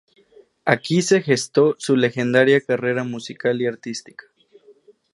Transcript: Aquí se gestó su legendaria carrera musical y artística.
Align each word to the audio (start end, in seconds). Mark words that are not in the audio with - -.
Aquí 0.65 1.03
se 1.03 1.21
gestó 1.21 1.75
su 1.77 1.95
legendaria 1.95 2.59
carrera 2.59 3.03
musical 3.03 3.61
y 3.61 3.67
artística. 3.67 4.25